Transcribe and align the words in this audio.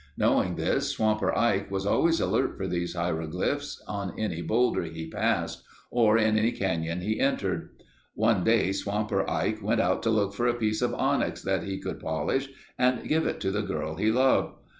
Knowing 0.17 0.55
this, 0.55 0.89
Swamper 0.93 1.31
Ike 1.37 1.69
was 1.69 1.85
always 1.85 2.19
alert 2.19 2.57
for 2.57 2.67
these 2.67 2.95
hieroglyphs 2.95 3.83
on 3.87 4.17
any 4.19 4.41
boulder 4.41 4.81
he 4.85 5.05
passed 5.07 5.63
or 5.91 6.17
in 6.17 6.39
any 6.39 6.51
canyon 6.51 7.01
he 7.01 7.19
entered. 7.19 7.69
One 8.15 8.43
day 8.43 8.71
Swamper 8.71 9.29
Ike 9.29 9.61
went 9.61 9.79
out 9.79 10.01
to 10.01 10.09
look 10.09 10.33
for 10.33 10.47
a 10.47 10.55
piece 10.55 10.81
of 10.81 10.95
onyx 10.95 11.43
that 11.43 11.65
he 11.65 11.77
could 11.79 11.99
polish 11.99 12.49
and 12.79 13.07
give 13.07 13.37
to 13.37 13.51
the 13.51 13.61
girl 13.61 13.93
he 13.97 14.11
loved. 14.11 14.55